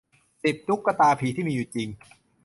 [0.43, 1.87] สิบ ตุ๊กตาผีที่มีอยู่จริง